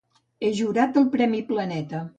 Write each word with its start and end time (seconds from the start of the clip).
És 0.47 0.55
jurat 0.61 0.97
del 0.97 1.07
Premi 1.19 1.47
Planeta. 1.53 2.07